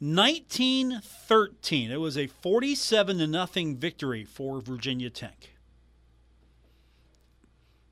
[0.00, 1.92] 1913.
[1.92, 5.50] It was a 47 to nothing victory for Virginia Tech.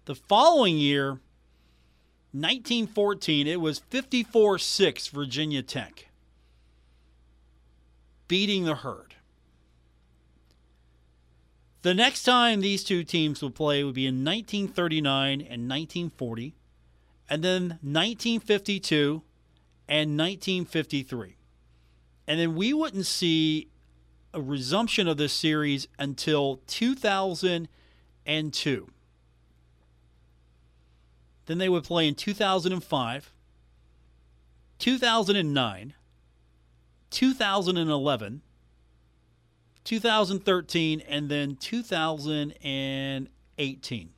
[0.07, 1.21] The following year,
[2.33, 6.09] 1914, it was 54 6 Virginia Tech,
[8.27, 9.16] beating the herd.
[11.87, 16.57] The next time these two teams would play would be in 1939 and 1940,
[17.31, 19.23] and then 1952
[19.87, 21.37] and 1953.
[22.27, 23.69] And then we wouldn't see
[24.35, 28.89] a resumption of this series until 2002.
[31.47, 33.33] Then they would play in 2005,
[34.81, 35.95] 2009,
[37.11, 38.43] 2011,
[39.87, 44.11] 2013, and then 2018.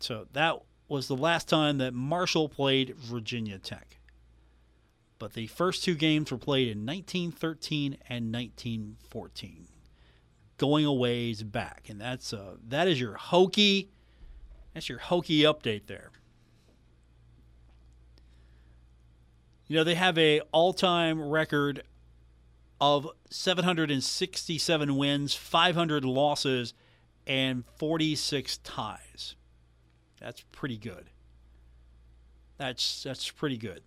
[0.00, 3.98] So that was the last time that Marshall played Virginia Tech.
[5.18, 9.68] But the first two games were played in 1913 and 1914,
[10.56, 13.86] going a ways back, and that's uh, that is your Hokie
[14.74, 16.10] that's your Hokie update there.
[19.66, 21.84] You know, they have a all-time record
[22.80, 26.74] of 767 wins, 500 losses,
[27.26, 29.34] and 46 ties.
[30.20, 31.10] That's pretty good.
[32.58, 33.82] That's that's pretty good.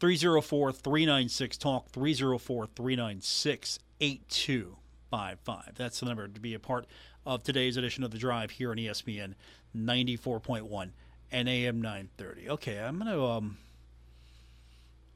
[0.00, 5.74] 304 396 talk 304 396 8255.
[5.76, 6.86] That's the number to be a part
[7.26, 9.34] of today's edition of The Drive here on ESPN
[9.76, 10.90] 94.1
[11.30, 12.50] and AM 930.
[12.50, 13.58] Okay, I'm going to um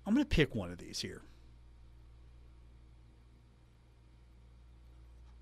[0.07, 1.22] I'm going to pick one of these here.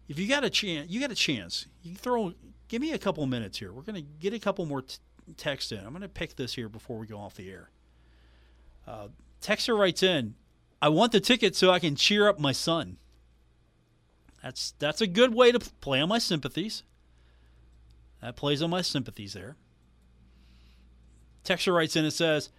[0.09, 1.67] If you got a chance, you got a chance.
[1.83, 2.35] You throw
[2.69, 3.73] give me a couple minutes here.
[3.73, 4.99] We're going to get a couple more t-
[5.37, 5.79] text in.
[5.79, 7.71] I'm going to pick this here before we go off the air.
[8.87, 9.09] Uh,
[9.41, 10.35] Texter writes in,
[10.83, 12.97] I want the ticket so I can cheer up my son.
[14.43, 16.83] That's that's a good way to play on my sympathies.
[18.23, 19.57] That plays on my sympathies there.
[21.45, 22.51] Texture writes in and says,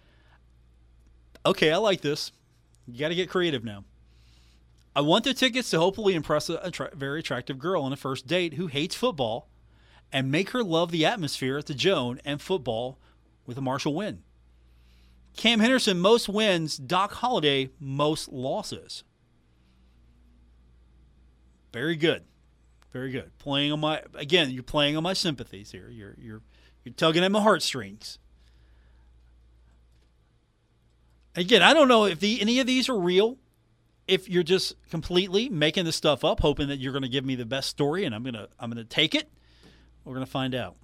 [1.44, 2.32] "Okay, I like this.
[2.86, 3.84] You got to get creative now.
[4.94, 8.54] I want the tickets to hopefully impress a, very attractive girl on a first date
[8.54, 9.48] who hates football,
[10.12, 12.98] and make her love the atmosphere at the Joan and football
[13.46, 14.22] with a Marshall win.
[15.36, 16.76] Cam Henderson most wins.
[16.76, 19.04] Doc Holliday most losses."
[21.72, 22.24] Very good.
[22.92, 23.36] Very good.
[23.38, 25.88] Playing on my again, you're playing on my sympathies here.
[25.88, 26.42] You're you're
[26.84, 28.18] you're tugging at my heartstrings.
[31.34, 33.38] Again, I don't know if the, any of these are real.
[34.06, 37.34] If you're just completely making this stuff up, hoping that you're going to give me
[37.34, 39.30] the best story, and I'm gonna I'm gonna take it.
[40.04, 40.76] We're gonna find out.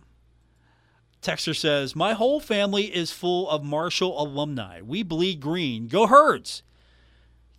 [1.21, 4.81] Texter says, My whole family is full of Marshall alumni.
[4.83, 5.89] We bleed green.
[5.89, 6.63] Go Herds.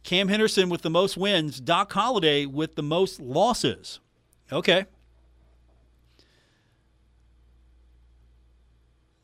[0.04, 4.00] Cam Henderson with the most wins, Doc Holliday with the most losses.
[4.52, 4.86] Okay.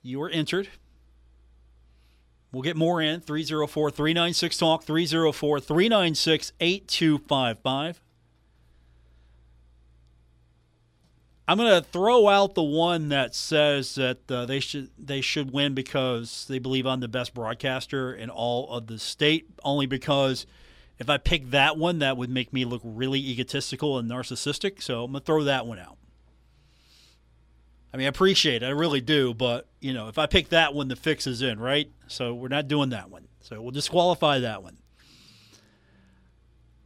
[0.04, 0.68] You are entered.
[2.52, 8.02] We'll get more in 304 396 Talk, 304 396 8255.
[11.48, 15.52] I'm going to throw out the one that says that uh, they should they should
[15.52, 19.48] win because they believe I'm the best broadcaster in all of the state.
[19.64, 20.48] Only because
[20.98, 24.82] if I pick that one, that would make me look really egotistical and narcissistic.
[24.82, 25.98] So I'm going to throw that one out.
[27.96, 28.66] I mean, I appreciate it.
[28.66, 29.34] I really do.
[29.34, 31.90] But, you know, if I pick that one, the fix is in, right?
[32.08, 33.30] So we're not doing that one.
[33.40, 34.76] So we'll disqualify that one.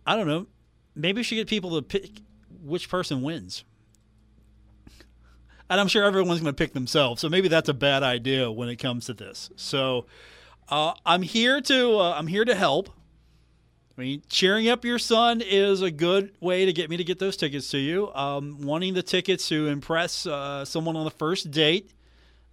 [0.05, 0.45] I don't know.
[0.93, 2.21] Maybe we should get people to pick
[2.61, 3.63] which person wins.
[5.67, 7.21] And I'm sure everyone's going to pick themselves.
[7.21, 9.49] So maybe that's a bad idea when it comes to this.
[9.55, 10.05] So
[10.69, 12.91] uh, I'm here to uh, I'm here to help.
[13.99, 17.19] I mean, cheering up your son is a good way to get me to get
[17.19, 18.09] those tickets to you.
[18.13, 21.91] Um, wanting the tickets to impress uh, someone on the first date,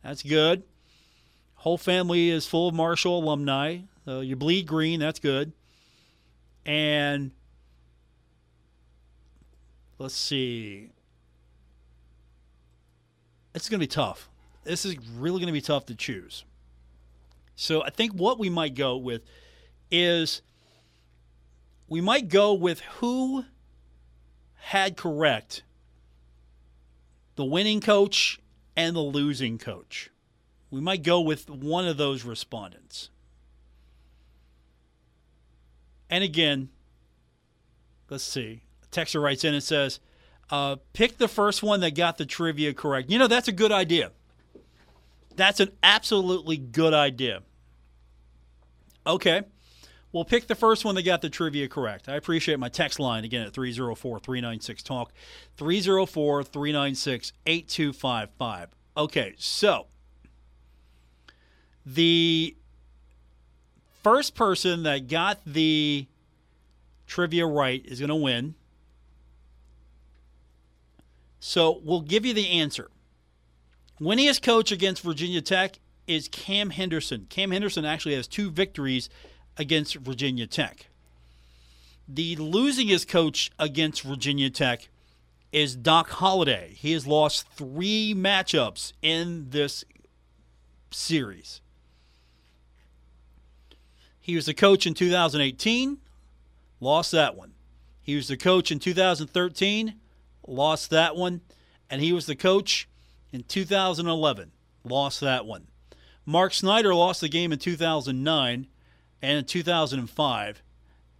[0.03, 0.64] that's good.
[1.55, 3.78] Whole family is full of Marshall alumni.
[4.07, 5.53] So you bleed green, that's good.
[6.64, 7.30] And
[9.99, 10.90] let's see.
[13.55, 14.28] It's going to be tough.
[14.64, 16.44] This is really going to be tough to choose.
[17.55, 19.22] So I think what we might go with
[19.92, 20.42] is–
[21.89, 23.45] we might go with who
[24.55, 25.62] had correct
[27.37, 28.41] the winning coach
[28.76, 30.11] and the losing coach.
[30.70, 33.11] We might go with one of those respondents.
[36.11, 36.70] And again,
[38.11, 38.62] let's see.
[38.91, 40.01] Texter writes in and says,
[40.51, 43.11] uh, pick the first one that got the trivia correct.
[43.11, 44.12] You know, that's a good idea.
[45.34, 47.43] That's an absolutely good idea.
[49.07, 49.43] Okay.
[50.17, 52.09] We'll pick the first one that got the trivia correct.
[52.09, 55.12] I appreciate my text line again at 304 396 Talk,
[55.59, 58.71] 304 396 8255.
[58.97, 59.89] Okay, so
[61.85, 62.57] the
[64.03, 66.07] first person that got the
[67.07, 68.55] trivia right is going to win.
[71.41, 72.89] So we'll give you the answer.
[74.01, 77.27] Winningest coach against Virginia Tech is Cam Henderson.
[77.29, 79.11] Cam Henderson actually has two victories
[79.59, 80.86] against Virginia Tech.
[82.09, 84.88] The losingest coach against Virginia Tech
[85.52, 86.72] is Doc Holliday.
[86.74, 89.84] He has lost three matchups in this
[90.90, 91.61] series.
[94.20, 95.98] He was the coach in 2018,
[96.80, 97.52] lost that one.
[98.02, 99.94] He was the coach in 2013,
[100.46, 101.40] lost that one.
[101.88, 102.88] And he was the coach
[103.32, 104.50] in 2011,
[104.84, 105.68] lost that one.
[106.24, 108.66] Mark Snyder lost the game in 2009
[109.23, 110.62] and in 2005.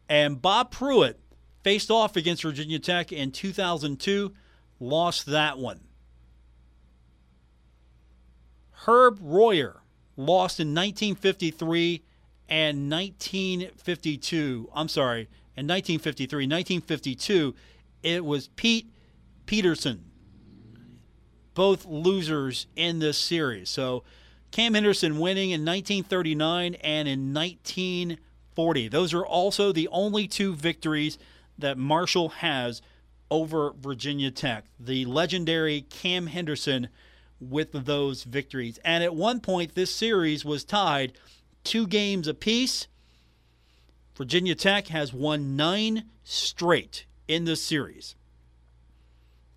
[0.09, 1.15] And Bob Pruett
[1.63, 4.33] faced off against Virginia Tech in 2002,
[4.79, 5.81] lost that one.
[8.87, 9.83] Herb Royer
[10.17, 12.05] lost in 1953
[12.49, 14.71] and 1952.
[14.73, 15.23] I'm sorry,
[15.57, 16.45] in 1953.
[16.45, 17.55] 1952,
[18.03, 18.89] it was Pete
[19.47, 20.01] Pederson.
[21.55, 23.69] Both losers in this series.
[23.71, 24.05] So
[24.57, 28.89] Cam Henderson winning in 1939 and in 1940.
[28.89, 31.19] Those are also the only two victories
[31.59, 32.81] that Marshall has
[33.31, 34.65] over Virginia Tech.
[34.81, 36.89] The legendary Cam Henderson
[37.39, 38.79] with those victories.
[38.83, 41.13] And at one point, this series was tied
[41.63, 42.89] two games apiece.
[44.17, 48.15] Virginia Tech has won nine straight in this series.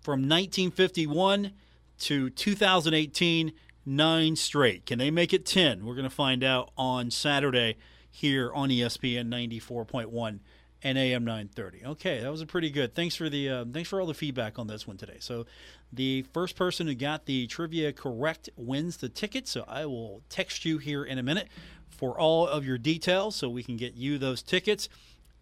[0.02, 1.52] From 1951
[2.00, 3.52] to 2018,
[3.90, 4.86] nine straight.
[4.86, 5.84] Can they make it 10?
[5.84, 7.76] We're going to find out on Saturday
[8.10, 10.38] here on ESPN 94.1
[10.82, 11.84] and AM 930.
[11.84, 12.94] Okay, that was a pretty good.
[12.94, 15.16] Thanks for the uh, thanks for all the feedback on this one today.
[15.18, 15.44] So,
[15.92, 19.48] the first person who got the trivia correct wins the ticket.
[19.48, 21.48] So I will text you here in a minute
[21.88, 24.88] for all of your details so we can get you those tickets.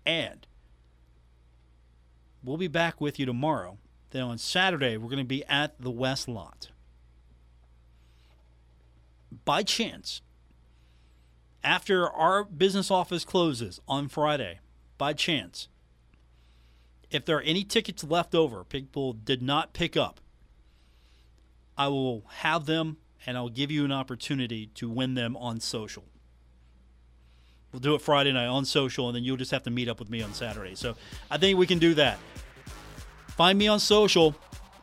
[0.07, 0.47] And
[2.43, 3.77] we'll be back with you tomorrow.
[4.11, 6.71] Then on Saturday, we're going to be at the West Lot.
[9.45, 10.22] By chance,
[11.62, 14.61] after our business office closes on Friday,
[14.97, 15.68] by chance,
[17.11, 20.20] if there are any tickets left over, people did not pick up,
[21.76, 26.05] I will have them and I'll give you an opportunity to win them on social.
[27.72, 29.99] We'll do it Friday night on social, and then you'll just have to meet up
[29.99, 30.74] with me on Saturday.
[30.74, 30.97] So
[31.31, 32.18] I think we can do that.
[33.37, 34.35] Find me on social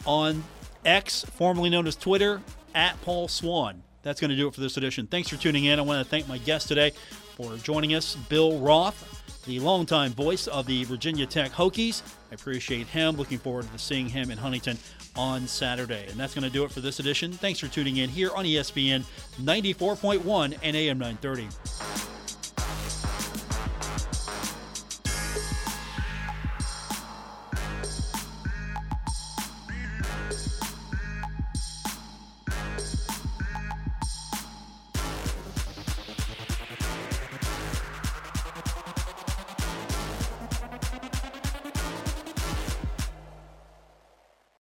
[0.05, 0.43] on
[0.85, 2.41] X, formerly known as Twitter,
[2.75, 3.81] at Paul Swann.
[4.05, 5.07] That's going to do it for this edition.
[5.07, 5.79] Thanks for tuning in.
[5.79, 6.91] I want to thank my guest today
[7.35, 12.03] for joining us, Bill Roth, the longtime voice of the Virginia Tech Hokies.
[12.31, 13.15] I appreciate him.
[13.15, 14.77] Looking forward to seeing him in Huntington
[15.15, 16.05] on Saturday.
[16.07, 17.31] And that's going to do it for this edition.
[17.31, 19.03] Thanks for tuning in here on ESPN
[19.41, 22.14] 94.1 and AM 930.